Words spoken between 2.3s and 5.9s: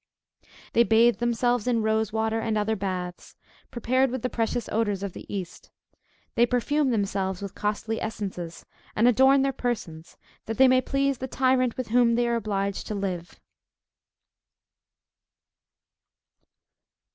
and other baths, prepared with the precious odors of the East.